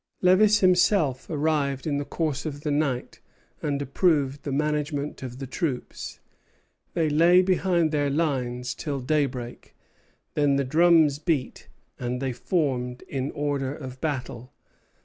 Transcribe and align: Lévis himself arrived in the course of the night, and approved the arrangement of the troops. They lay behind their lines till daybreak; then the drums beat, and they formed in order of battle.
Lévis 0.23 0.61
himself 0.61 1.29
arrived 1.29 1.85
in 1.85 1.97
the 1.99 2.05
course 2.05 2.43
of 2.47 2.61
the 2.61 2.71
night, 2.71 3.19
and 3.61 3.79
approved 3.83 4.41
the 4.41 4.49
arrangement 4.49 5.21
of 5.21 5.37
the 5.37 5.45
troops. 5.45 6.19
They 6.95 7.07
lay 7.07 7.43
behind 7.43 7.91
their 7.91 8.09
lines 8.09 8.73
till 8.73 8.99
daybreak; 8.99 9.75
then 10.33 10.55
the 10.55 10.63
drums 10.65 11.19
beat, 11.19 11.67
and 11.99 12.19
they 12.19 12.33
formed 12.33 13.03
in 13.09 13.29
order 13.35 13.75
of 13.75 14.01
battle. 14.01 14.51